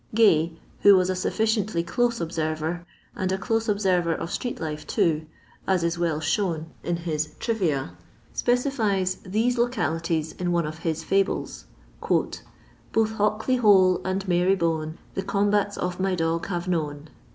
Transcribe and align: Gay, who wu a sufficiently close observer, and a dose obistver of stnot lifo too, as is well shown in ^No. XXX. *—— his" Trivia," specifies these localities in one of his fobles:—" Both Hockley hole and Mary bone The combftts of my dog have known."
Gay, 0.15 0.53
who 0.79 0.95
wu 0.97 1.01
a 1.01 1.15
sufficiently 1.15 1.83
close 1.83 2.19
observer, 2.19 2.87
and 3.15 3.31
a 3.31 3.37
dose 3.37 3.67
obistver 3.67 4.17
of 4.17 4.29
stnot 4.31 4.57
lifo 4.57 4.87
too, 4.87 5.27
as 5.67 5.83
is 5.83 5.99
well 5.99 6.19
shown 6.19 6.65
in 6.83 6.95
^No. 6.97 7.01
XXX. 7.01 7.03
*—— 7.03 7.03
his" 7.05 7.35
Trivia," 7.39 7.95
specifies 8.33 9.15
these 9.23 9.59
localities 9.59 10.31
in 10.39 10.51
one 10.51 10.65
of 10.65 10.79
his 10.79 11.03
fobles:—" 11.03 11.65
Both 12.93 13.11
Hockley 13.11 13.57
hole 13.57 14.01
and 14.03 14.27
Mary 14.27 14.55
bone 14.55 14.97
The 15.13 15.21
combftts 15.21 15.77
of 15.77 15.99
my 15.99 16.15
dog 16.15 16.47
have 16.47 16.67
known." 16.67 17.09